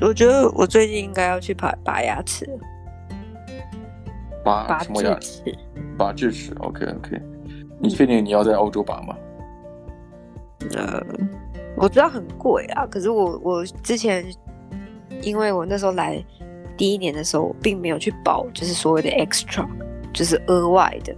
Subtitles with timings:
[0.00, 2.48] 我我觉得我最近应该要去拔拔牙齿，
[4.44, 5.42] 拔什么牙齿？
[5.96, 6.54] 拔智齿。
[6.60, 7.20] OK OK，
[7.80, 9.16] 你确定你要在欧洲拔吗？
[10.76, 11.02] 呃，
[11.76, 14.24] 我知道很贵啊，可是我我之前
[15.22, 16.22] 因为我那时候来
[16.76, 19.66] 第一年的时候，我并没有去保，就是所谓的 extra，
[20.12, 21.14] 就是额外的，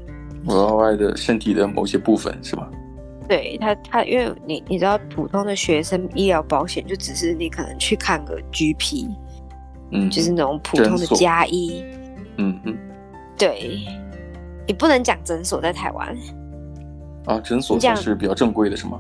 [0.46, 2.68] 额外的身体的某些部分是吗？
[3.30, 9.08] 对他，他因为你你知道，普通的学生医疗保险就只是你可能去看个 GP，
[9.92, 11.84] 嗯，就是那种普通的加医，
[12.38, 12.76] 嗯嗯，
[13.38, 13.78] 对，
[14.66, 16.16] 你不能讲诊所在台湾。
[17.26, 18.98] 啊，诊所就是比较正规的是吗？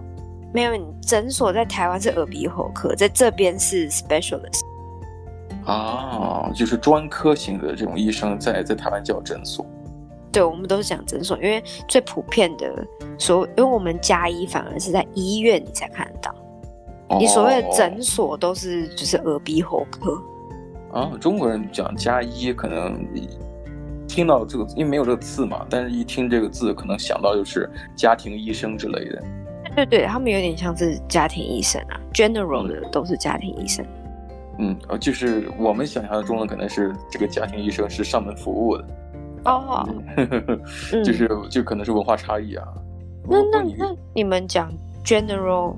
[0.54, 4.60] 没有，你诊所在台湾是耳鼻喉科，在这边是 specialist，
[5.64, 9.66] 啊，就是专科型的这种医生在在台湾叫诊所。
[10.32, 12.86] 对，我们都是讲诊所，因为最普遍的
[13.18, 16.34] 所，因为我们加医反而是在医院你才看得到，
[17.08, 20.22] 哦、你所谓的诊所都是就是耳鼻喉科。
[20.92, 23.06] 啊，中国人讲加医，可能
[24.08, 29.22] 听到这个，因为没有这个字嘛，但是一听这个字，可能想到就是家庭医生之类的。
[29.76, 33.86] 对对对，他们有点像是家庭医生啊，general 的都是家庭医生。
[34.58, 38.84] 嗯，呃，就是我们想象的中的可能是这个家庭医生是上门服务的。
[39.44, 39.88] 哦，
[41.04, 42.66] 就是就可能是文化差异啊。
[43.28, 44.72] 那那那你们讲
[45.04, 45.74] general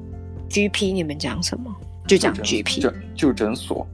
[0.49, 1.75] GP，你们讲什么？
[2.07, 3.87] 就讲 GP，就就诊所。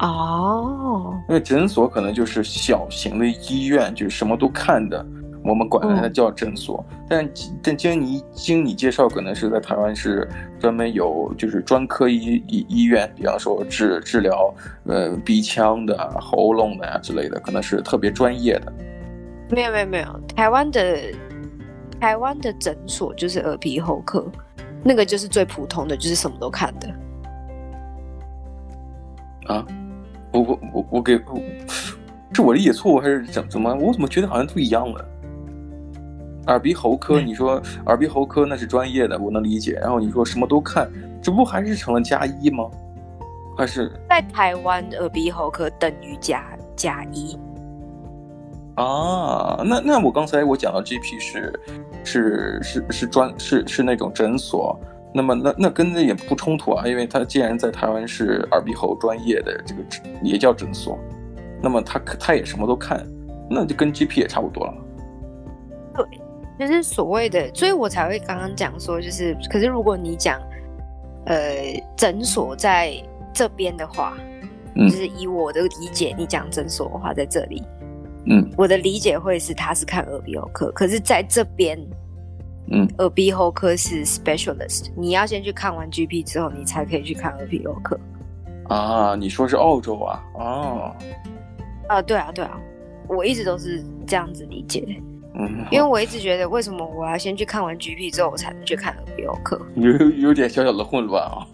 [0.00, 5.04] 哦，因为诊所可能就是小型的医院，就是什么都看的，
[5.44, 6.84] 我们管它叫诊所。
[6.90, 7.30] 嗯、但
[7.62, 14.52] 但经你经你介绍，可能是在台湾是专门有就是专科医医医院，比方说治治疗
[14.86, 18.72] 呃鼻腔的、喉咙的呀、啊、之类的，可能是特别专业的。
[19.50, 20.96] 没有没有没有，台湾的
[22.00, 24.26] 台湾的诊所就是耳鼻喉科，
[24.82, 26.88] 那个就是最普通的，就是什么都看的。
[29.46, 29.66] 啊，
[30.32, 31.40] 我我我我给我，
[32.32, 33.74] 是我理解错误还是怎怎么？
[33.74, 35.04] 我怎么觉得好像不一样了？
[36.46, 39.72] 耳鼻喉科，你说耳鼻喉科那是专业的，我能理解。
[39.80, 40.90] 然后你说什么都看，
[41.22, 42.64] 这不还是成了加一吗？
[43.56, 47.38] 还是在台湾耳鼻喉科等于家家医？
[48.76, 51.60] 啊，那那我刚才我讲到 GP 是
[52.02, 54.76] 是是是专是是那种诊所，
[55.14, 59.80] 那么那那跟那也不冲突啊，因为他既然在台湾是耳鼻喉专业的这个
[60.22, 60.98] 也叫诊所，
[61.62, 63.06] 那么他他也什么都看，
[63.48, 64.74] 那就跟 GP 也差不多了。
[65.94, 66.20] 对，
[66.58, 70.40] 就是所谓的，所以我才会刚刚讲说，就是可是如果你讲
[71.26, 72.92] 呃诊所在
[73.32, 74.16] 这边的话，
[74.74, 77.62] 嗯，就是以我的理解，你讲诊所的话在这里。
[78.26, 81.78] 嗯，我的理解会是他是看耳鼻喉科，可是在这边，
[82.70, 87.98] 嗯，耳鼻喉科是 specialist，你要先去看完 GP 之后，你才可以去看耳鼻喉科。
[88.68, 90.24] 啊，你说是澳洲啊？
[90.34, 90.96] 哦，
[91.88, 92.58] 啊，对啊，对啊，
[93.08, 94.92] 我一直都是这样子理解的。
[95.36, 99.60] 嗯，因为我一直觉得，为什么我要先去看完 GP 之后，我才能去看耳鼻喉科？
[99.74, 101.46] 有有点小小的混乱啊，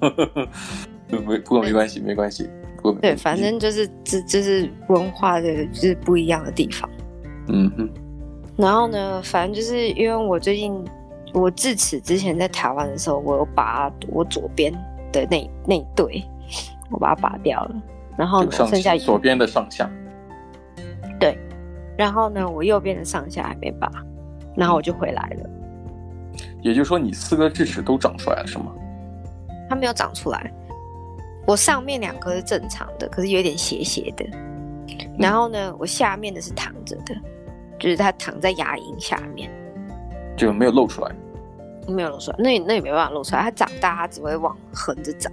[1.11, 2.49] 没不过没关系，没关系。
[2.95, 6.89] 对，反正就是这就是文化的就是不一样的地方。
[7.49, 7.89] 嗯哼。
[8.57, 10.85] 然后呢，反正就是因为我最近
[11.33, 14.73] 我智齿之前在台湾的时候，我有把我左边
[15.13, 16.23] 的那那一对
[16.91, 17.83] 我把它拔掉了，
[18.17, 19.91] 然后呢，剩下左边的上下。
[21.19, 21.39] 对。
[21.97, 23.91] 然后呢，我右边的上下还没拔，
[24.57, 25.51] 然后我就回来了。
[26.63, 28.73] 也就是说，你四个智齿都长出来了是吗？
[29.69, 30.53] 它没有长出来。
[31.51, 34.25] 我上面两颗是正常的，可是有点斜斜的。
[35.19, 37.13] 然后呢，我下面的是躺着的，
[37.77, 39.51] 就是它躺在牙龈下面，
[40.37, 41.11] 就没有露出来。
[41.89, 43.43] 没有露出来，那也那也没办法露出来。
[43.43, 45.33] 它长大，它只会往横着长。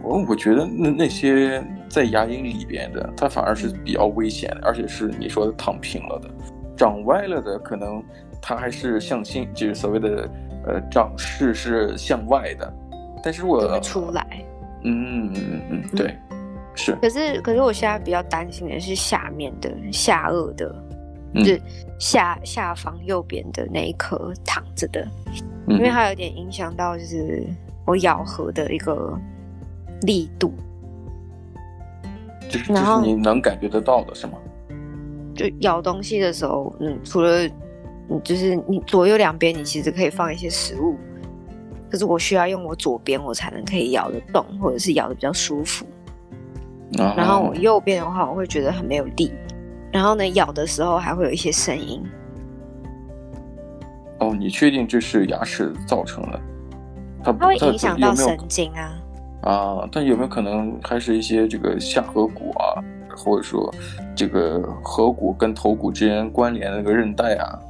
[0.00, 6.30] 我我觉得那那些在牙龈里边的，它反而是比较危险的，而且是你说的躺平了的，
[6.76, 8.00] 长歪了的，可能
[8.40, 10.30] 它还是向心，就是所谓的
[10.68, 12.72] 呃长势是向外的。
[13.24, 14.24] 但是我出来。
[14.84, 16.16] 嗯嗯嗯嗯对，
[16.74, 16.92] 是。
[16.96, 20.74] 可是可是我现在比较担心的是下面的下颚的，
[21.34, 21.62] 嗯、就是
[21.98, 25.06] 下下方右边的那一颗躺着的，
[25.66, 27.44] 嗯、因为它有点影响到就是
[27.86, 29.18] 我咬合的一个
[30.02, 30.52] 力度。
[32.48, 34.34] 就是就是你能感觉得到的是吗？
[35.34, 37.46] 就咬东西的时候，嗯，除了
[38.10, 40.98] 嗯，就是你左右两边，你其实可以放一些食物。
[41.92, 45.84] 可是我需要用我左边，我才能可以咬得动，或者是咬得比较舒服。
[46.98, 49.30] 啊、然后我右边的话，我会觉得很没有力。
[49.92, 52.02] 然后呢，咬的时候还会有一些声音。
[54.20, 56.40] 哦，你确定这是牙齿造成的？
[57.22, 58.98] 它，它会影响到神经啊。
[59.42, 62.80] 啊，但有没有可能还是一些这个下颌骨啊，
[63.14, 63.70] 或者说
[64.16, 67.60] 这个颌骨跟头骨之间关联的那个韧带啊？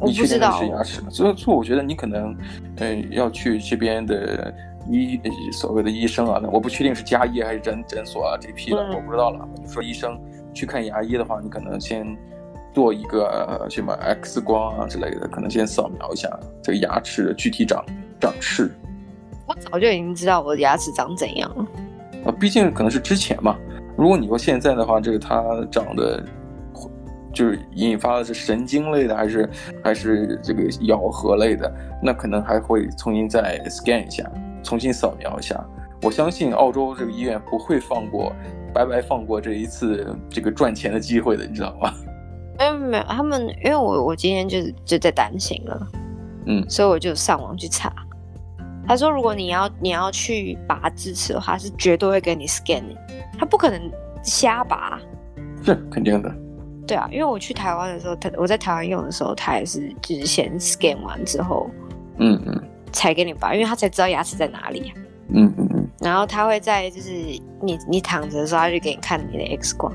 [0.00, 0.60] 我不知道。
[0.60, 1.02] 你确定是牙齿？
[1.10, 2.32] 所以，所以我觉得你可能，
[2.76, 4.52] 嗯、呃，要去这边的
[4.90, 5.18] 医
[5.52, 9.48] 所谓的医生啊，那我不确定是家医还是诊诊所啊这批的，我不知道了。
[9.56, 10.18] 你说医生
[10.54, 12.06] 去看牙医的话，你可能先
[12.72, 13.24] 做一个、
[13.62, 16.28] 呃、什么 X 光啊之类的，可能先扫描一下
[16.62, 17.84] 这个牙齿的具体长
[18.20, 18.70] 长势。
[19.46, 21.66] 我早就已经知道我的牙齿长怎样了。
[22.26, 23.56] 啊，毕竟可能是之前嘛。
[23.96, 26.22] 如果你说现在的话，这个它长得。
[27.36, 29.50] 就是引发的是神经类的，还是
[29.84, 31.70] 还是这个咬合类的？
[32.02, 34.24] 那可能还会重新再 scan 一下，
[34.62, 35.62] 重新扫描一下。
[36.00, 38.32] 我相信澳洲这个医院不会放过，
[38.72, 41.92] 白白放过这一次这个赚钱的机会的，你知道吗？
[42.58, 45.88] 没有没有，他们因为我我今天就就在担心了，
[46.46, 47.92] 嗯，所以我就上网去查。
[48.88, 52.82] 他说，如果你要你要去拔智齿的话，是绝对会给你 scan，
[53.38, 53.78] 他不可能
[54.22, 54.98] 瞎拔，
[55.62, 56.34] 是肯定的。
[56.86, 61.68] 对啊，因为我去台湾的时候，他我在台湾用的时候，他也是就是先 scan 完之后，
[62.18, 62.62] 嗯嗯，
[62.92, 64.92] 才给你拔，因为他才知道牙齿在哪里。
[65.28, 65.88] 嗯嗯嗯。
[66.00, 67.10] 然后他会在就是
[67.60, 69.92] 你你躺着的时候，他就给你看你的 X 光，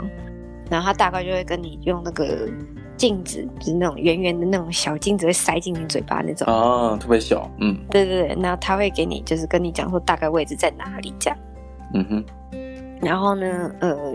[0.70, 2.50] 然后他大概就会跟你用那个
[2.98, 6.46] 镜子，就是那种圆圆的那种小镜子，会塞进你嘴巴那种。
[6.54, 7.50] 啊，特别小。
[7.60, 7.78] 嗯。
[7.90, 11.40] 对对对，然后他会给你就是跟你讲说大概位置在哪里这样。
[11.94, 12.26] 嗯哼。
[13.02, 14.14] 然后呢，呃。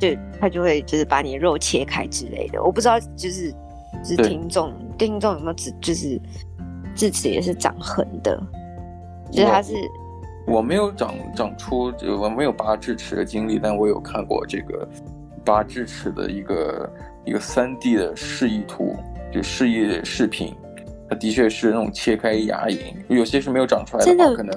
[0.00, 0.08] 就，
[0.40, 3.50] 他就会就是把你的肉切开之类的，我不知道就是
[4.04, 6.20] 就是听众听众有没有智就是
[6.94, 8.40] 智齿也是长横的，
[9.32, 9.74] 就是他是
[10.46, 14.88] 我，我没有长长出，我没有拔智齿的经历，但我有看过这个
[15.44, 16.92] 拔智齿的一个
[17.24, 18.94] 一个三 D 的示意图，
[19.32, 20.54] 就示意视频，
[21.10, 24.56] 它的确是那种切开牙龈，有些是没有长出来的话，的可能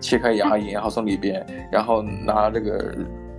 [0.00, 2.94] 切开牙龈，然后从里边，然后拿这个。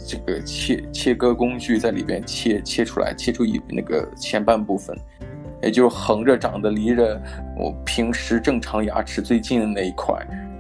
[0.08, 4.98] 这个切切割工具在里边切切出来，切出一那个前半部分，
[5.62, 7.22] 也就是横着长的，离着
[7.58, 10.18] 我平时正常牙齿最近的那一块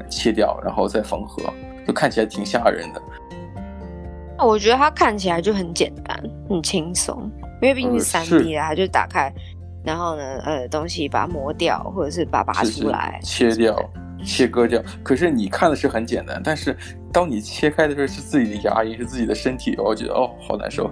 [0.09, 1.41] 切掉，然后再缝合，
[1.87, 3.01] 就看起来挺吓人的。
[4.45, 7.31] 我觉得它看起来就很简单，很轻松，
[7.61, 9.33] 因为毕竟是三 D 的，它就打开，
[9.85, 13.73] 然后呢，呃，东西把它磨掉，或者是把它拔出来，切掉。
[14.23, 16.75] 切割掉，可是你看的是很简单，但是
[17.11, 20.91] 当你切开的时候是自己的牙龈，是自己的身体，我觉得哦，好难受。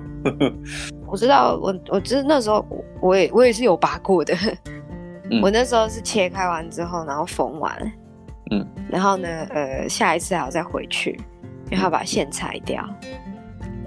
[1.05, 2.65] 我知道，我我知那时候
[3.01, 4.35] 我也我也是有拔过的，
[5.31, 7.91] 嗯、我那时候是切开完之后，然后缝完，
[8.51, 11.19] 嗯，然后呢，呃，下一次还要再回去，
[11.69, 12.87] 然后把线拆掉，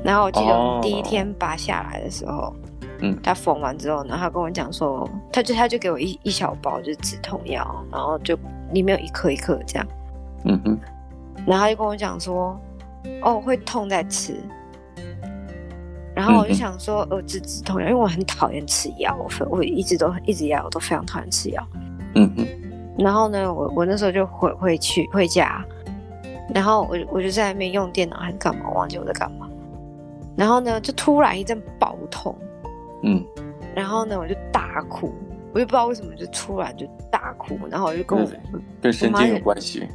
[0.04, 2.32] 然后我记得第一天拔下来的时候。
[2.32, 2.56] 哦
[3.02, 8.38] 嗯，他缝完之后，然后他跟我讲说，他就他就给我一一小包就是止痛药，然后就
[8.72, 9.86] 里面有一颗一颗这样，
[10.44, 10.78] 嗯哼，
[11.46, 12.60] 然后他就跟我讲说，
[13.22, 14.34] 哦会痛再吃，
[16.14, 21.66] 然后我就想说，呃止止痛药，因为我很讨厌吃药，我我一直都一直以来我都非常讨厌吃药，
[22.16, 22.46] 嗯哼，
[22.98, 25.64] 然后呢，我我那时候就回回去回家，
[26.54, 29.48] 然后我我就在那边用电脑还是干嘛，我忘记我在干嘛，
[30.36, 32.36] 然后呢就突然一阵爆痛。
[33.02, 33.24] 嗯，
[33.74, 35.14] 然后呢，我就大哭，
[35.52, 38.28] 我也不知道为什么就突然就大哭，然后我就跟我
[38.80, 39.86] 跟神经有关系。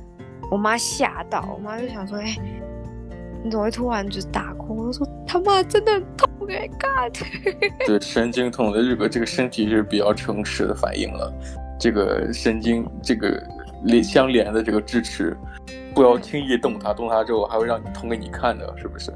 [0.52, 2.36] 我妈吓到，我妈就想说：“哎，
[3.44, 7.18] 你怎么会突然就大哭？”我说：“他妈真的很痛哎，God！”
[7.88, 11.34] 对，神经痛的这个这个身体是比较诚实的反应了。
[11.80, 13.44] 这个神经这个
[13.84, 15.36] 连相连的这个智齿，
[15.94, 19.12] 不要轻易动它，动它之后还会让你痛给你看的，是不是？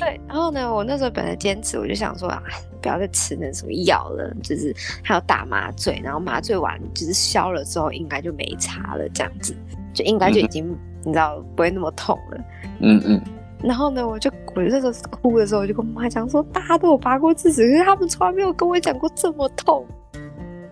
[0.00, 2.42] 对，然后呢，我那时候本来坚持，我就想说啊，
[2.82, 9.54] 不要再吃那什么药了，就是还有打麻醉，然后麻醉完就是消了之后，应该就没差了，这样子
[9.94, 12.44] 就应该就已经、嗯、你知道不会那么痛了。
[12.80, 13.20] 嗯嗯。
[13.62, 19.86] 然后呢，我就我就那时候哭的时候，我就跟我妈讲说，大家都有拔过智齿，可是他们从来没有跟我讲过这么痛。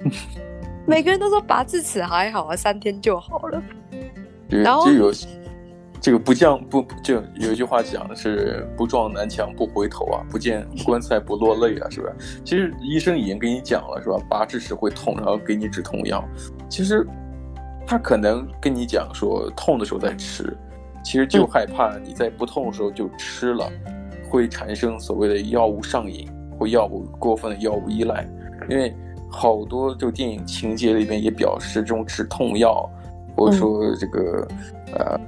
[0.87, 3.63] 每个人都说拔智齿还好啊，三天就好了。
[4.49, 4.85] 然后。
[6.01, 12.41] 这个不降不就有一句话讲的是不撞南墙不回头啊，不见棺材不落泪啊，是不是？
[12.43, 14.17] 其实医生已经跟你讲了，是吧？
[14.27, 16.25] 拔智齿会痛，然后给你止痛药。
[16.71, 17.07] 其实
[17.87, 20.57] 他可能跟你讲说痛的时候再吃，
[21.05, 23.71] 其实就害怕你在不痛的时候就吃了，
[24.31, 26.27] 会产生所谓的药物上瘾
[26.59, 28.27] 或药物过分的药物依赖。
[28.71, 28.97] 因为
[29.29, 32.89] 好多就电影情节里面也表示，这种止痛药
[33.37, 34.49] 或者说这个
[34.95, 35.21] 呃。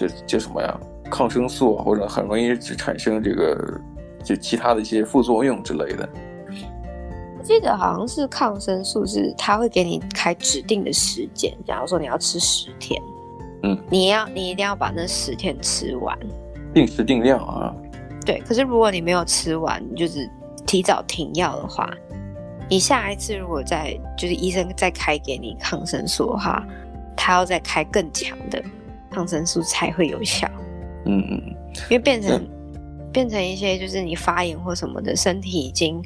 [0.00, 0.80] 就就什么呀，
[1.10, 3.80] 抗生素或者很容易只产生这个，
[4.24, 6.08] 就其他的一些副作用之类的。
[7.38, 13.00] 我记得好像是抗生素是，他会给你开指定的时间，假如说你要吃十天，
[13.62, 16.18] 嗯，你要你一定要把那十天吃完，
[16.72, 17.74] 定时定量啊。
[18.24, 20.30] 对，可是如果你没有吃完，你就是
[20.66, 21.90] 提早停药的话，
[22.70, 26.66] 你下一次如果再就是医生再开给你抗生素的话，
[27.16, 28.62] 他要再开更强的
[29.10, 30.48] 抗生素才会有效。
[31.06, 31.42] 嗯嗯，
[31.88, 36.02] 因为变成、嗯、变成一些就是你发炎或什么的，身体已经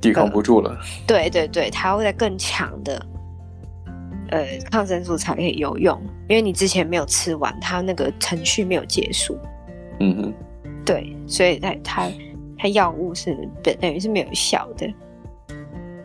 [0.00, 0.70] 抵抗不住了。
[0.70, 3.06] 呃、对对对，它会在更强的。
[4.30, 9.38] 呃，抗生素才可以有用，因为你之前没有吃完，它那个程序没有结束。
[10.00, 10.34] 嗯嗯，
[10.84, 12.10] 对，所以它它
[12.56, 14.86] 它药物是等等于是没有效的。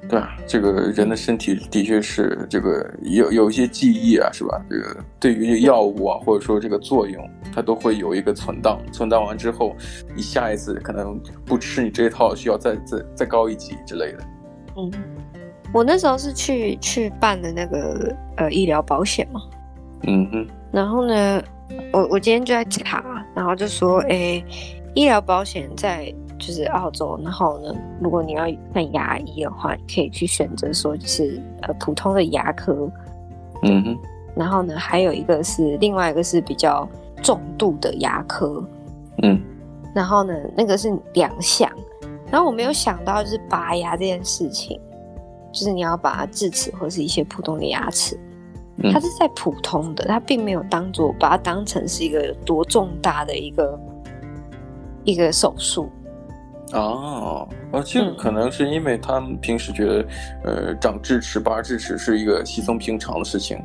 [0.09, 4.59] 对啊，这个人的身体的确是这个有有一些记忆啊，是吧？
[4.69, 7.23] 这个对于药物啊，或者说这个作用，
[7.53, 9.75] 它都会有一个存档，存档完之后，
[10.15, 14.23] 你下一次可能不吃你这一套，需要再再再高一级之类的。
[14.75, 14.91] 嗯。
[15.71, 19.39] 我那时候是去去办的那个呃医疗保险嘛，
[20.07, 21.43] 嗯嗯，然后呢，
[21.93, 24.43] 我我今天就在查，然后就说，诶，
[24.95, 32.89] 医疗保险在就是澳洲，然后呢，如果你要看牙医的话，你可以去选择说就是呃普通的牙科，
[33.63, 33.97] 嗯哼，
[34.35, 36.87] 然后呢，还有一个是另外一个是比较
[37.21, 38.63] 重度的牙科，
[39.21, 39.39] 嗯，
[39.93, 41.69] 然后呢，那个是两项，
[42.31, 44.79] 然后我没有想到就是拔牙这件事情。
[45.51, 48.15] 就是你要把智齿或是一些普通的牙齿，
[48.93, 53.79] 它是在普通的，它并没有当做把它当成是一个多重大的一个
[55.03, 55.89] 一个手术。
[56.73, 60.01] 哦，而这个可能是因为他们平时觉得，
[60.43, 63.57] 嗯、呃，长智齿、拔智齿是一个稀松平常的事情，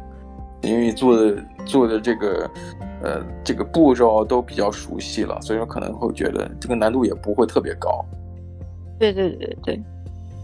[0.63, 2.51] 因为做的做的这个
[3.03, 8.05] 呃这个步骤都比较熟悉了，所以说可能会觉得这个难度也不会特别高。
[8.99, 9.83] 对对对对。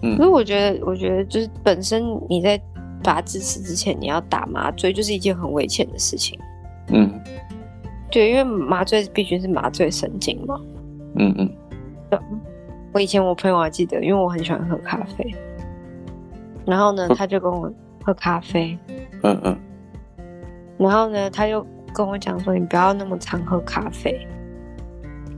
[0.03, 2.61] 嗯，所以我觉得，我觉得就是本身你在
[3.03, 6.39] 拔智齿之前，你要打麻醉，就是一件很危险的事情。
[6.89, 7.11] 嗯，
[8.11, 10.61] 对，因为麻醉毕竟是麻醉神经嘛。
[11.17, 11.51] 嗯嗯。
[12.09, 12.19] 对，
[12.93, 15.35] 我以前我朋友还记得，因为我很喜欢喝咖啡，
[16.67, 17.73] 然后呢，他就跟我
[18.05, 18.79] 喝咖啡。
[19.23, 19.59] 嗯嗯。
[20.79, 24.27] 然后呢，他就跟我讲说：“你不要那么常喝咖啡。”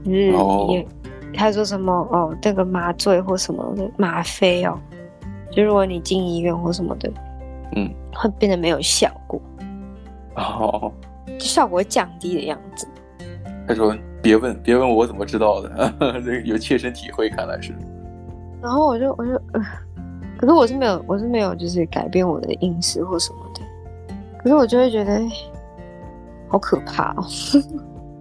[0.05, 0.33] 就是也。
[0.33, 0.85] 哦
[1.35, 4.79] 他说什么哦，那个麻醉或什么的吗啡哦，
[5.51, 7.11] 就如果你进医院或什么的，
[7.75, 9.41] 嗯，会变得没有效果，
[10.35, 10.93] 哦，
[11.25, 12.87] 就效果会降低的样子。
[13.67, 15.93] 他说别问，别问我怎么知道的，
[16.25, 17.73] 这个有切身体会，看来是。
[18.61, 19.61] 然后我就我就呃，
[20.37, 23.61] 可是我是没有，我是没有就是改变我的饮食或什么的，
[24.41, 25.21] 可是我就会觉得
[26.47, 27.25] 好可怕哦，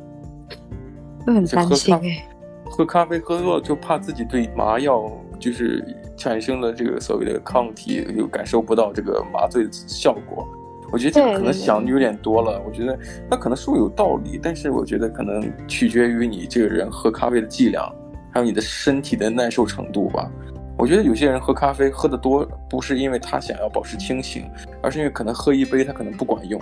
[1.24, 2.28] 会很担心哎。
[2.64, 5.84] 喝咖啡喝多了就怕自己对麻药就是
[6.16, 10.48] 产生了这个所谓的抗体，又感受不到这个麻醉效果。
[10.92, 12.62] 我觉得这个可能想的有点多了。
[12.66, 12.96] 我觉得
[13.30, 17.92] 那可能说有道理，但是我觉得可能取决于你这个人喝咖啡的剂量，
[18.30, 20.30] 还有你的身体的耐受程度吧。
[20.78, 24.44] 我觉得有些人喝咖啡喝得多，不是因为他想要保持清醒，
[24.82, 26.60] 而是因为可能喝一杯他可能不管用，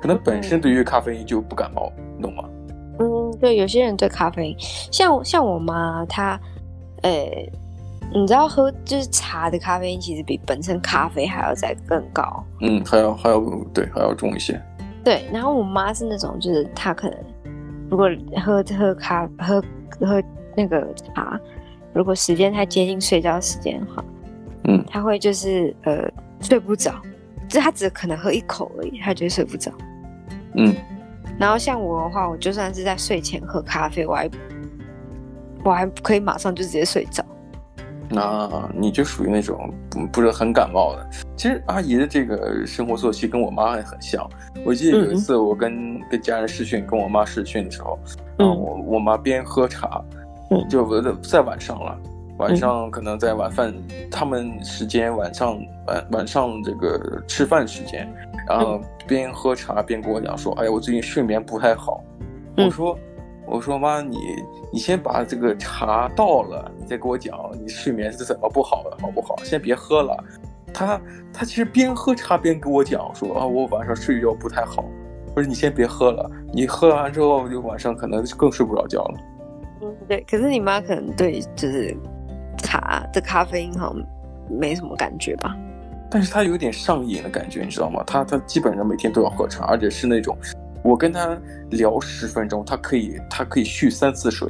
[0.00, 2.44] 可能本身对于咖啡因就不感冒，你懂吗？
[3.00, 4.56] 嗯对，有些人对咖啡，
[4.90, 6.40] 像像我妈，她，
[7.02, 7.10] 呃，
[8.14, 12.44] 你知道喝就是茶的咖啡因，其实比本身咖啡还要再更高。
[12.60, 13.38] 嗯，还要还要
[13.72, 14.60] 对，还要重一些。
[15.04, 17.18] 对，然后我妈是那种，就是她可能
[17.90, 18.08] 如果
[18.42, 19.62] 喝喝咖喝
[20.00, 20.22] 喝
[20.56, 21.38] 那个茶，
[21.92, 24.04] 如果时间太接近睡觉时间的话，
[24.64, 26.10] 嗯，她会就是呃
[26.40, 26.94] 睡不着，
[27.48, 29.70] 就她只可能喝一口而已，她就会睡不着。
[30.54, 30.74] 嗯。
[31.38, 34.30] 然后像我的话，我就算是在睡前喝咖啡，我还
[35.62, 37.24] 我还可以马上就直接睡着。
[38.10, 41.08] 那你就属于那种不不是很感冒的。
[41.36, 44.28] 其实阿姨的这个生活作息跟我妈也很像。
[44.64, 47.98] 我记得有一次我跟、嗯、跟家人视讯，跟我妈视讯的时候，
[48.36, 50.02] 然后我我妈边喝茶，
[50.50, 51.98] 嗯，就在晚上了，
[52.38, 53.74] 晚上可能在晚饭
[54.10, 58.08] 他们时间晚上晚晚上这个吃饭时间。
[58.48, 62.02] 然后边喝茶边跟我讲说：“哎呀，我最近睡眠不太好。
[62.56, 62.98] 嗯”我说
[63.50, 64.18] ：“我说妈，你
[64.72, 69.36] 你先把这个茶倒了，你再给我讲你睡眠是怎么不好的，好不好？
[69.42, 70.16] 先别喝了。”
[70.72, 71.00] 他
[71.32, 74.84] 他其实边喝茶边跟我讲说：“啊，我晚上睡觉不太好。”
[75.34, 79.20] 我说：“你先别喝了，你喝完之后就晚上可能更睡不着觉了。”
[79.80, 80.20] 嗯，对。
[80.30, 81.96] 可是你妈可能对就是
[82.58, 84.06] 茶的咖啡因好像
[84.50, 85.56] 没什么感觉吧？
[86.10, 88.02] 但是他有点上瘾的感觉，你知道吗？
[88.06, 90.36] 他他基本上每天都要喝茶，而且是那种，
[90.82, 91.38] 我跟他
[91.70, 94.48] 聊十分钟，他可以他可以续三次水。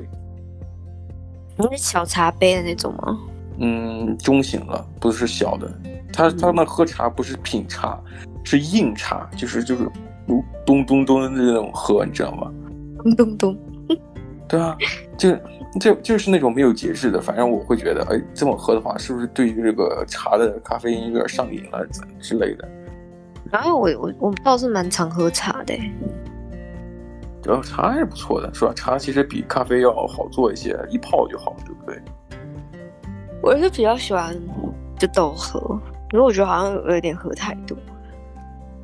[1.56, 3.18] 你是小茶杯的那种吗？
[3.58, 5.68] 嗯，中型了，不是小的。
[6.12, 8.00] 他他那喝茶不是品茶，
[8.44, 9.90] 是硬茶，就是就是
[10.64, 12.52] 咚咚咚的那种喝，你知道吗？
[13.02, 13.58] 咚咚咚。
[14.48, 14.76] 对啊，
[15.18, 15.36] 就
[15.78, 21.86] 就就是那种没有节制的，反正我会觉得，哎，这么喝的话，是不是对于这个茶的咖啡因有点上瘾了
[22.20, 22.68] 之类的？
[23.50, 25.74] 然后我我我倒是蛮常喝茶的，
[27.44, 28.72] 然后茶还是不错的，是吧？
[28.74, 32.00] 茶其实比咖啡要好做一些，一泡就好，对不对？
[33.42, 34.36] 我是比较喜欢
[34.98, 35.60] 就都喝，
[36.12, 37.76] 因为我觉得好像有点喝太多。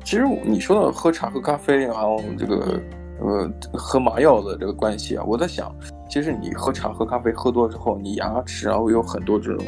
[0.03, 2.79] 其实你说到喝茶喝咖啡，然后这个。
[3.17, 5.73] 呃，喝麻药的这个关系啊，我在想，
[6.09, 9.65] 其实你喝茶喝咖啡喝多之后，你牙齿然后有很多这种，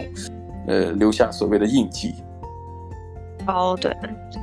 [0.68, 2.14] 呃，留下所谓的印记。
[3.48, 3.96] 哦，对，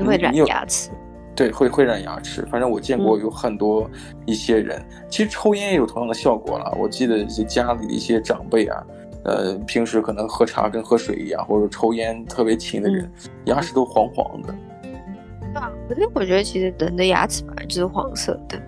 [0.05, 0.91] 会染牙齿。
[1.37, 2.47] 对，会会染牙齿。
[2.51, 3.91] 反正我见过有很多
[4.25, 6.73] 一些人，嗯、其实抽烟也有同样的效果了。
[6.79, 8.87] 我记得一些家里的一些长辈啊，
[9.25, 14.55] 呃，平时可能喝茶跟喝水一样，或者抽烟特别勤的人，嗯、牙齿都黄黄的。
[15.55, 18.61] 啊，可是我觉得其实人的牙齿本来就是黄色的。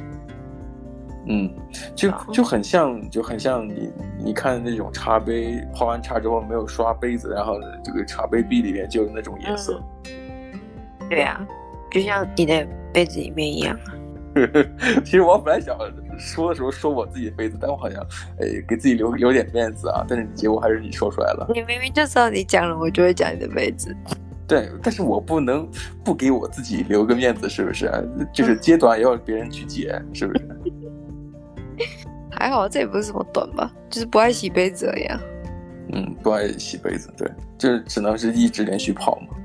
[1.29, 1.51] 嗯，
[1.95, 3.91] 就就很像，就很像你
[4.25, 9.81] 你看那种茶杯泡完茶之后没有刷杯子，然后这个茶杯壁里面就有那种颜色。
[9.81, 9.85] 嗯、
[11.09, 11.47] 对呀、啊，
[11.91, 13.79] 就像你的杯子里面一样。
[15.03, 15.75] 其实我本来想
[16.19, 18.03] 说的时候说我自己的杯子，但我好像
[18.39, 21.47] 哎给自己留留点面子啊，但是结果还是你说出来了。
[21.55, 23.97] 你明明就知道你讲了，我就会讲你的杯子。
[24.47, 25.69] 对，但是我不能
[26.05, 27.91] 不给我自己留个面子，是不是？
[28.33, 30.49] 就是揭短也要别人去解，是不是？
[32.31, 35.07] 还好，这也不是什么短吧，就是不爱洗杯子而已。
[35.93, 39.37] 嗯，不爱洗杯子，对，就是只能是一直连续泡嘛。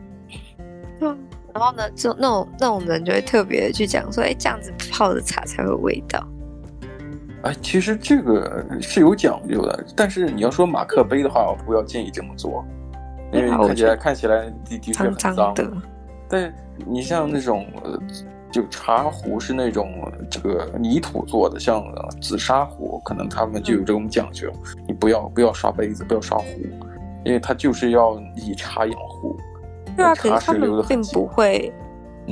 [0.99, 1.17] 嗯，
[1.53, 6.25] 然后呢，就那种那种人就会特别去讲说，哎，这样子泡的茶才有味道。
[7.43, 12.65] 哎，其实这个是有讲究的，但是你要说马克杯的话，我不要建议这么做，
[13.31, 15.35] 因为看起来看起来的的确很脏。
[15.35, 15.71] 脏的。
[16.27, 16.53] 但
[16.85, 17.99] 你像那种呃。
[18.51, 21.81] 就茶壶是那种这个泥土做的，像
[22.21, 24.51] 紫砂壶，可能他们就有这种讲究。
[24.75, 26.45] 嗯、你不要不要刷杯子，不要刷壶，
[27.23, 29.37] 因为它就是要以茶养壶。
[29.95, 31.73] 对啊，可是他们并不会。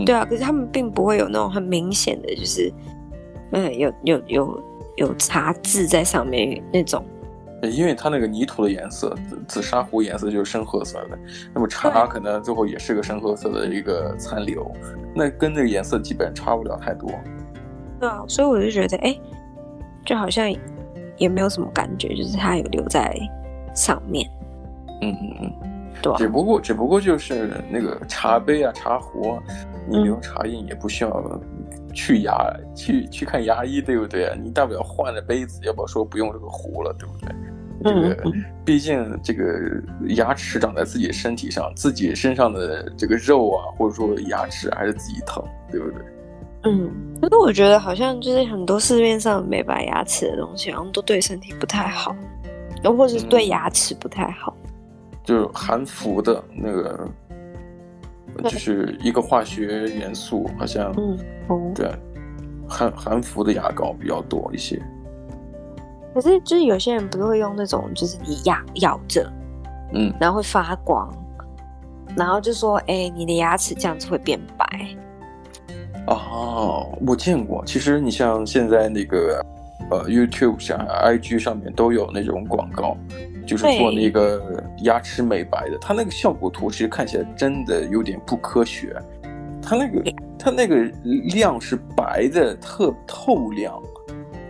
[0.06, 2.72] 对啊，可是他们并不会有那种很明显的就是，
[3.52, 4.64] 嗯，有有有
[4.98, 7.04] 有茶渍在上面那种。
[7.64, 11.20] 因为它那个泥土的颜色，紫紫砂壶颜色就是深褐色的，
[11.54, 14.72] 那么茶可能最后也是个深褐色的一个残留，
[15.14, 17.12] 那跟这个颜色基本差不了太多。
[18.00, 19.20] 对啊，所以我就觉得，哎，
[20.06, 20.50] 就好像
[21.18, 23.14] 也没有什么感觉，就是它有留在
[23.76, 24.30] 上面。
[25.02, 25.54] 嗯嗯嗯，
[26.18, 29.44] 只不过只不过就是那个茶杯啊、茶壶啊，
[29.88, 31.42] 你留茶印也不需要
[31.94, 34.36] 去牙、嗯、去去看牙医，对不对啊？
[34.42, 37.36] 你大不了换了杯子，要不要说不用这个壶了，对不对？
[37.82, 38.32] 这个，
[38.66, 39.44] 毕竟这个
[40.16, 46.02] 牙齿长在自己身体上，自己身上的这个肉啊，或者说牙齿还是自己疼，对不对？
[46.64, 52.14] 嗯，可是我觉得好像就是很多市面上美白牙齿的东西，好像都对身体不太好，
[52.84, 54.54] 又或者是对牙齿不太好。
[55.30, 57.08] 嗯，就是含氟的那个，
[58.44, 61.92] 就是一个化学元素，好像，嗯，哦，对，
[62.68, 64.82] 含含氟的牙膏比较多一些。
[66.14, 69.32] 可是，就是有些人不是会用那种，就是你咬咬着，
[69.94, 71.08] 嗯，然后会发光，
[72.16, 74.66] 然后就说，哎、欸，你的牙齿这样子会变白。
[76.08, 77.64] 哦，我见过。
[77.66, 79.46] 其实你像现在那个，
[79.92, 82.98] 呃，YouTube 上、IG 上面都有那种广告，
[83.50, 85.78] 就是做那个牙齿美白的。
[85.80, 88.96] 它那个效果图其实看起来真的有点不科学。
[89.62, 90.76] 它那个它那个
[91.34, 93.82] 亮是白的，特透亮，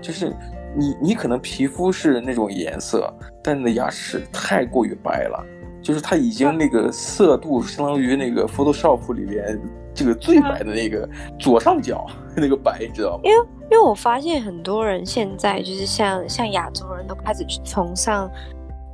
[0.01, 0.33] 就是。
[0.75, 3.11] 你你可能皮肤是那种颜色，
[3.43, 5.43] 但你的牙齿太过于白了，
[5.81, 9.59] 就是它已经那个色度相当于那个 Photoshop 里边
[9.95, 11.09] 这个最白的那个
[11.39, 12.05] 左上角
[12.37, 13.21] 那个白，你知道吗？
[13.23, 18.29] 因为因为我发现很多人现在就是像像亚洲人都开始去崇尚，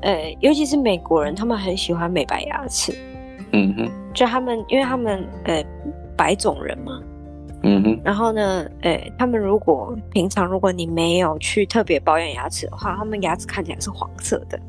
[0.02, 2.94] 呃，尤其是美国人，他们很喜欢美白牙齿。
[3.52, 5.64] 嗯哼，就他们因为他们呃
[6.18, 7.02] 白种人嘛。
[7.64, 14.60] 嗯哼，然后呢，呃，他们如果平常如果你没有去特别保养牙齿的话，他们牙齿看起来是黄色的。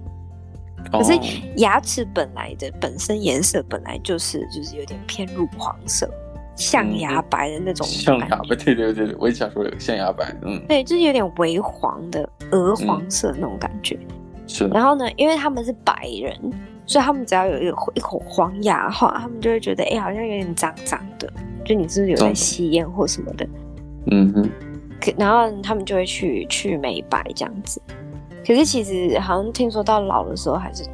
[0.93, 1.13] 可是
[1.57, 6.09] 牙齿本来的本身颜色本来就是就是有点偏乳黄色，
[6.55, 7.85] 象牙白的那种。
[7.87, 13.99] 象牙白，对对对，我也想说有象牙白，嗯，对，就是有点微黄的鹅黄色那种感觉。
[14.47, 14.67] 是。
[14.69, 16.35] 然后呢，因为他们是白人，
[16.87, 21.31] 所以他们只要有一个一口黄牙的话，他们就会觉得，哎，好像有点脏脏的。
[21.65, 23.49] 就你是不是有在吸烟或什么的？
[24.13, 24.51] 嗯哼，
[25.01, 27.83] 可然后他们就会去去美白这样子。
[28.47, 30.85] 可是其实好像听说到老的时候还是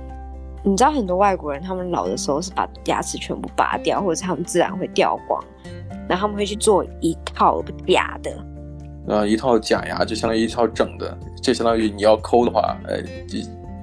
[0.64, 5.44] 你知道很多外国人他们老的时候是把牙齿全部拔掉，或者是他们自然会掉光，
[6.08, 8.46] 然后他们会去做一套假的，
[9.08, 12.98] 呃，一套假牙就相当于一套整的，就相当于你要抠的话，呃，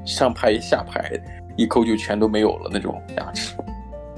[0.05, 1.11] 上排下排
[1.57, 3.53] 一抠就全都没有了那种牙齿。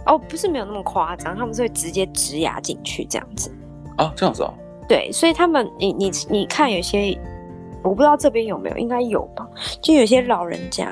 [0.05, 3.51] 哦，不是没有那么夸张，他们是会直接植牙进去这样子。
[3.97, 4.53] 啊，这样子啊？
[4.87, 7.17] 对，所以他们，你你你看，有些
[7.83, 9.47] 我不知道这边有没有，应该有吧？
[9.81, 10.87] 就有些老人家，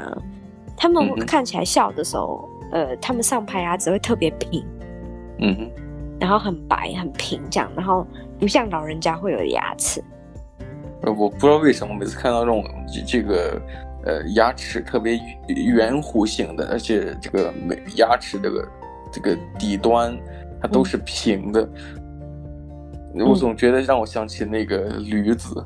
[0.76, 4.66] 他们看起来笑的时候，嗯、呃，他们上排牙齿会特别平，
[5.40, 5.72] 嗯哼，
[6.20, 8.06] 然后很白很平这样，然后
[8.40, 10.04] 不像老人家会有牙齿。
[11.04, 12.64] 呃，我不知道为什么每次看到这种
[13.08, 13.62] 这个
[14.06, 18.68] 呃牙齿特别圆弧形的，而且这个每牙齿这个。
[19.12, 20.16] 这个底端
[20.62, 21.68] 它都是平的，
[23.16, 25.66] 嗯、我总觉得让我想起那个驴子。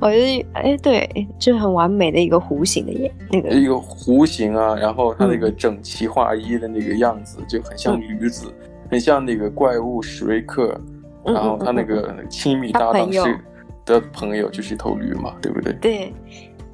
[0.00, 10.95] 我觉得，哎，对，就很完美的一个弧形的眼，那个一个弧形啊，然后它那个整齐划一的那个样子，嗯、就很像驴子，嗯、很像那个怪物史瑞克，嗯、
[11.26, 13.38] 然后他那个亲密搭档是
[13.84, 15.72] 的朋友就是一头驴嘛，对不对？
[15.74, 16.14] 对，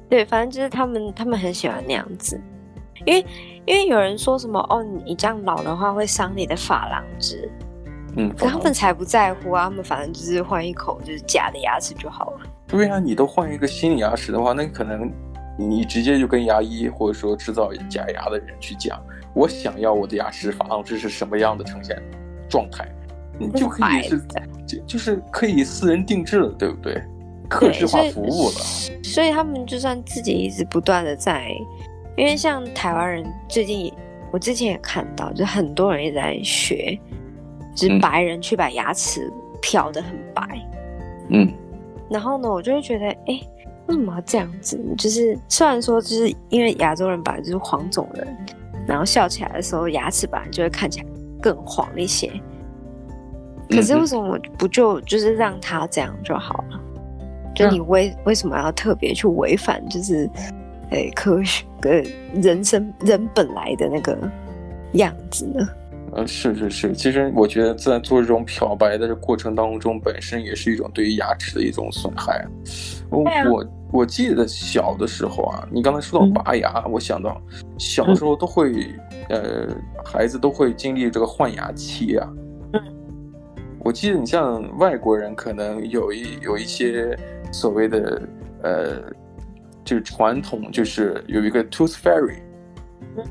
[0.09, 2.39] 对，反正就是他们，他们很喜欢那样子。
[3.05, 3.25] 因为，
[3.65, 7.51] 因为有人说什么哦，你这样老的话会伤你的珐琅质，
[8.15, 12.41] 嗯，可他们才不在乎啊，他们反正就是换一口就是假的牙齿就好了。
[12.67, 15.11] 对啊，你都换一个新牙齿的话，那可能
[15.57, 18.99] 你直接就跟牙医或者说制造假牙的人去讲，
[19.33, 22.01] 我想要我的牙齿珐琅质是什么样的呈现
[22.47, 22.87] 状态，
[23.39, 24.21] 你就可以是
[24.65, 27.01] 就就是可以私人定制了，对不对？
[27.49, 28.51] 客制化服务了。
[28.51, 31.49] 所以，所以他们就算自己一直不断的在。
[32.15, 33.91] 因为像台湾人最近，
[34.31, 36.95] 我之前也看到，就很多人也在学，
[37.75, 40.47] 就是白人去把牙齿漂的很白，
[41.29, 41.51] 嗯，
[42.11, 43.41] 然后呢，我就会觉得，哎，
[43.87, 44.79] 为什么要这样子？
[44.95, 48.27] 就是虽然说，就是因为亚洲人本来就是黄种人，
[48.87, 51.07] 然后笑起来的时候牙齿本来就会看起来
[51.41, 52.31] 更黄一些，
[53.69, 56.79] 可是为什么不就就是让他这样就好了？
[57.55, 59.87] 就你为为什么要特别去违反？
[59.89, 60.29] 就是。
[60.89, 62.05] 对科学，跟
[62.39, 64.15] 人生人本来的那个
[64.91, 65.67] 样子呢？
[66.11, 72.45] 呃，是是是，其实我觉得在做这种漂白的过程当中，本身也是一种对于牙齿的一种损害。
[73.09, 77.41] 我、啊、我我记得小的时候啊，你刚才说到拔牙，嗯、我想到
[77.79, 78.71] 小时候都会，
[79.29, 82.29] 嗯、呃，孩子都会经历这个换牙期啊。
[83.83, 87.17] 嗯，我记得你像外国人，可能有一有一些
[87.51, 88.21] 所谓的
[88.63, 89.13] 呃。
[89.85, 92.37] 就是传统，就是有一个 tooth fairy，
[93.17, 93.23] 嗯，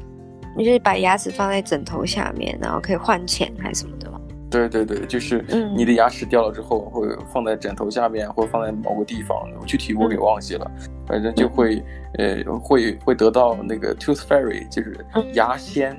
[0.55, 4.21] 你就是把牙齿放在枕头下面，然后可以换钱还是什么的吗？
[4.51, 5.43] 对对对，就是
[5.75, 11.83] 你的牙齿掉了之后，会放在枕头下面，或者放在某个地方，具体我给忘记了，嗯、反正就会，
[12.19, 14.95] 呃，会会得到那个 tooth fairy，就是
[15.33, 15.99] 牙仙，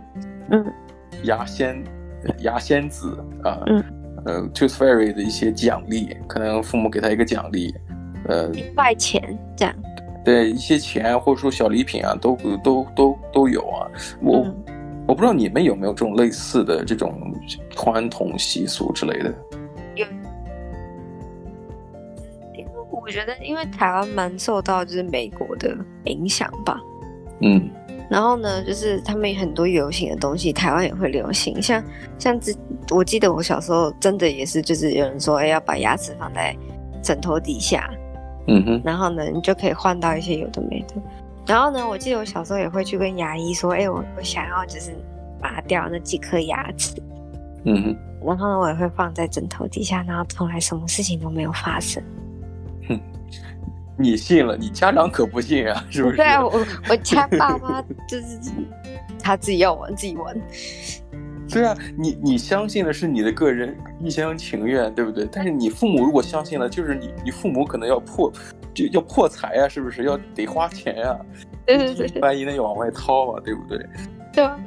[0.51, 0.63] 嗯，
[1.23, 1.83] 牙仙，
[2.41, 3.83] 牙仙子啊，嗯，
[4.25, 7.73] 呃，tooth fairy 的一些奖励，可能父母给他一个奖励，
[8.27, 9.75] 呃，一块钱这样。
[10.23, 13.87] 对一些钱或者说小礼品啊，都都都都有啊。
[14.21, 14.55] 我、嗯、
[15.07, 17.33] 我不知道你们有没有这种类似的这种
[17.71, 19.33] 传统习俗之类的。
[19.95, 20.05] 有，
[22.55, 26.79] 因为我觉得，因为台湾蛮受到就是美国的影响吧。
[27.41, 27.69] 嗯。
[28.13, 31.59] 然后呢，就是他们有很多流行的东西，台湾也会流行。
[31.59, 31.83] 像
[32.19, 32.55] 像之，
[32.91, 36.55] 我记得我小时候真的也是，就是有人说，哎，要把牙齿放在
[37.01, 37.89] 枕头底下。
[38.47, 40.93] 嗯哼，然后呢，你就可以换到一些有的没的。
[41.47, 44.93] 然后呢，我记得我小时候也会去跟牙医说，哎，我我想要就是
[45.41, 46.93] 拔掉那几颗牙齿。
[47.65, 52.03] 嗯哼，然后呢，我也会放在枕头底下，然后从来什么事情都没有发生。
[53.97, 56.17] 哼，你信了，你家长可不信啊，是不是？
[56.17, 58.39] 对啊，我我家爸妈就是
[59.21, 60.35] 他自己要玩自己玩。
[61.49, 65.27] 对啊，你你相信的是你的个人一厢情愿，对不对？
[65.31, 68.31] 但是你父母如果相信了，就是你你父母可能要破，
[68.73, 70.03] 就要破财啊，是不是？
[70.03, 71.19] 要得花钱啊，
[71.65, 73.77] 对对对，万一那要往外掏啊，对不对？
[74.31, 74.59] 对啊，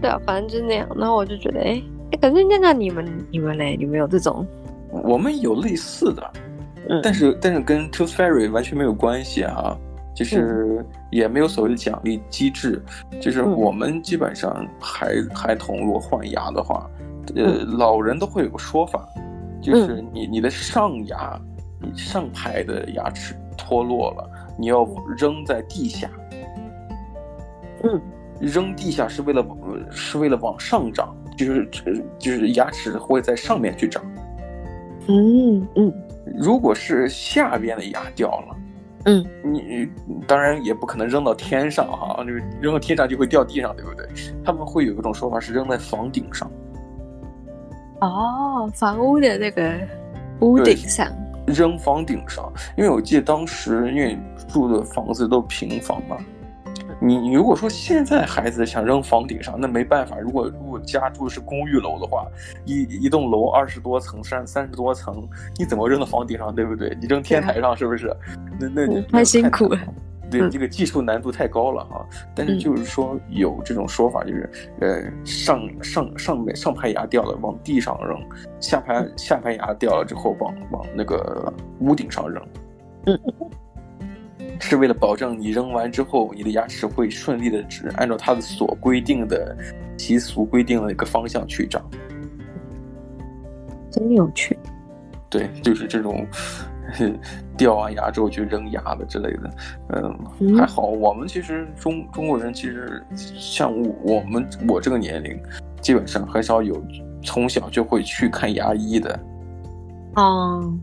[0.00, 0.88] 对啊，反正就那样。
[0.96, 4.44] 然后我就觉得，哎哎，可是那那你们你们嘞，你们有这种？
[4.90, 6.32] 我们有类似的，
[6.88, 9.76] 嗯，但是但是跟 Tooth Fairy 完全没有关系啊。
[10.14, 12.82] 就是也没有所谓的奖励机制，
[13.18, 16.86] 就是我们基本上孩孩童如果换牙的话，
[17.34, 19.08] 呃，老人都会有个说法，
[19.62, 21.40] 就是你你的上牙，
[21.80, 26.10] 你上排的牙齿脱落了，你要扔在地下。
[27.82, 27.98] 嗯，
[28.38, 29.42] 扔地下是为了
[29.90, 31.66] 是为了往上长，就是
[32.18, 34.04] 就是牙齿会在上面去长。
[35.08, 35.92] 嗯嗯，
[36.24, 38.56] 如果是下边的牙掉了。
[39.04, 39.88] 嗯，你
[40.28, 44.06] 当然也不可能扔到天上哈，这个扔到天上就会掉地上，对不对？
[44.44, 46.48] 他们会有一种说法是扔在房顶上。
[48.00, 49.72] 哦，房屋的那个
[50.38, 51.08] 屋顶上，
[51.48, 56.16] 扔房顶上，因为我记得当时因为住的房子都平房嘛。
[57.00, 60.16] 你你如果说现在孩子想扔房顶上，那没办法。
[60.20, 60.48] 如果
[60.84, 62.26] 家住的是公寓楼的话，
[62.64, 66.96] 一一栋楼二十多层，三三十多层，你怎么扔到房顶上，对不对？
[67.00, 68.08] 你扔天台上是不是？
[68.08, 68.16] 啊、
[68.60, 69.78] 那那太，太辛苦了。
[70.30, 72.06] 对，这个技术难度太高了哈。
[72.34, 78.18] 但是就是说有这种说法，就是呃上上上面上排牙掉了往地上扔，
[78.58, 82.42] 下排下排牙掉了之后往往那个屋顶上扔。
[83.06, 83.20] 嗯。
[84.58, 89.56] 是为了保证你扔完之后，你的牙齿会顺利的只按照它的所规定的
[90.02, 91.80] 习俗规定的一个方向去长。
[93.88, 94.58] 真有趣。
[95.30, 96.26] 对，就是这种
[97.56, 99.50] 掉完牙之后去扔牙的之类的。
[99.90, 105.40] 嗯，嗯还好，我们其实中中国人其实像我们我这个年龄，
[105.80, 106.84] 基本上很少有
[107.22, 109.20] 从小就会去看牙医的。
[110.16, 110.76] 哦。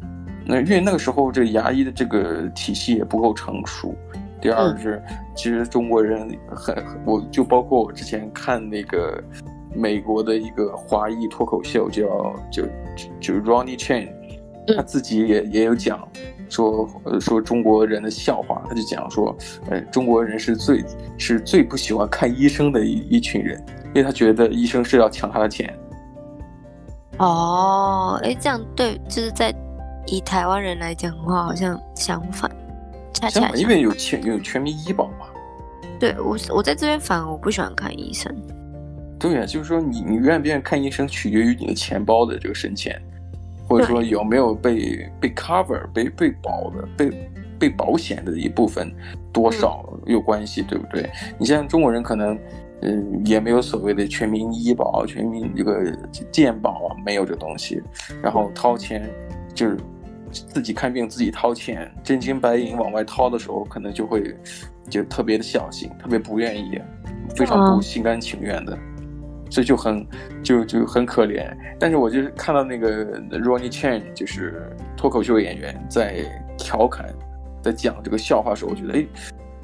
[0.46, 3.94] 那因为那个时候这个牙医的这个体系也不够成熟，
[4.42, 5.02] 第二是
[5.36, 6.76] 其实中国人很，
[7.06, 9.24] 我就包括我之前看那个
[9.74, 12.04] 美国的一个华裔脱口秀叫
[12.52, 12.64] 就
[13.20, 14.10] 就 Ronnie Chieng，
[14.76, 16.08] 他自己也也有讲
[16.50, 19.36] 说说中国人的笑话，他就讲说，
[19.70, 20.84] 呃，中国人是最
[21.18, 25.74] 是最不喜欢看医生的一一群人，因为他觉得医生是要抢他的钱。
[27.18, 29.54] 哦，哎，这样对，就是在。
[30.12, 32.50] 以台湾人来讲的话，好像相反，
[33.14, 35.28] 恰恰因为有全有全民医保嘛。
[36.00, 38.34] 对我，我在这边反而我不喜欢看医生。
[39.20, 43.02] 对呀、啊，就是说你你愿不愿意看医生，取决于你的钱包的这个深浅，
[43.68, 48.90] 或者说有没有被被 cover 被被保的被被保险的一部分
[49.34, 51.10] 多少有关系，嗯、对不对？
[51.38, 52.40] 你像中国人可能
[52.82, 55.94] 嗯也没有所谓的全民医保、全民这个
[56.32, 57.82] 健保啊，没有这东西，
[58.22, 59.10] 然后掏钱
[59.54, 59.78] 就是。
[60.32, 64.36] 自己看病自己掏钱，真金白银往外掏的时候，可能就会
[64.90, 66.80] 就特别的小心，特别不愿意，
[67.36, 68.78] 非常不心甘情愿的，
[69.50, 70.08] 所以、就很
[70.44, 71.52] 就就很可怜。
[71.80, 76.24] 但是我就是看到那个 Ronnie Chieng 就是脱口秀演员在
[76.58, 77.08] 调侃，
[77.62, 79.06] 在讲这个笑话的时候，我觉得哎，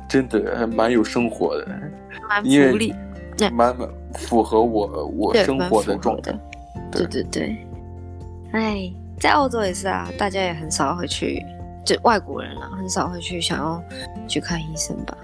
[0.10, 1.67] 真的还蛮有生活的，
[2.30, 2.93] 蛮福利，
[3.51, 6.38] 蛮蛮符合我我生活的状态。
[6.91, 7.58] 对对对，
[8.51, 8.93] 哎。
[9.26, 11.44] 在澳洲也是啊，大家也很少会去，
[11.84, 13.84] 就外国人啊，很少会去想要
[14.28, 15.18] 去看医生吧。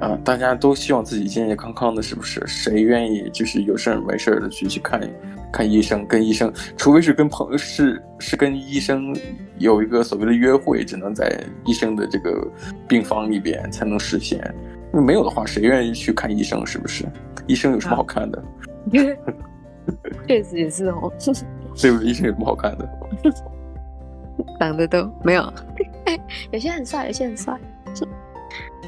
[0.00, 2.40] 啊，大家都希望自己健健康康的，是不是？
[2.46, 5.00] 谁愿意就是有事没事的去去看
[5.52, 9.12] 看医生，跟医生，除非是跟朋友是是跟医生
[9.58, 11.28] 有一个所谓的约会，只能在
[11.64, 12.48] 医生的这个
[12.86, 14.40] 病房里边才能实现。
[14.92, 16.64] 那没有的话，谁愿意去看医生？
[16.64, 17.04] 是不是？
[17.48, 18.44] 医生有什么好看的？
[20.28, 21.12] 确实也是哦。
[21.80, 22.06] 对不对？
[22.08, 22.88] 医生有什么好看的？
[24.60, 25.52] 长得都没有，
[26.52, 27.58] 有些很帅，有些很帅。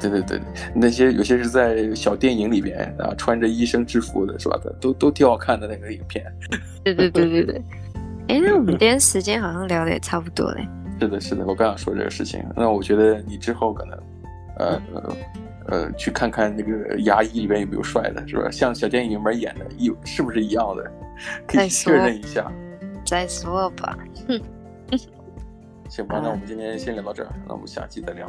[0.01, 0.39] 对对对，
[0.73, 4.57] 那些有些是在小电影里边啊，穿着医生制服的，是吧？
[4.79, 6.25] 都都挺好看的那个影片。
[6.85, 7.61] 对对对对对。
[8.29, 10.65] 哎，那我们今天时间好像聊的也差不多嘞。
[11.01, 12.41] 是的，是的，我刚想说这个事情。
[12.55, 13.99] 那我觉得你之后可能，
[14.59, 15.15] 呃呃
[15.67, 18.49] 呃，去看看那个牙医里边有没有帅的，是吧？
[18.49, 20.91] 像小电影里面演的，有是不是一样的？
[21.45, 22.49] 可以确认一下。
[23.09, 24.39] 再说吧，哼，
[25.89, 28.27] 行吧，那我们今天先聊到这儿，那我们下期再聊。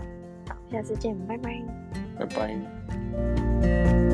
[0.49, 1.63] 好，下次见，拜拜，
[2.19, 4.10] 拜拜。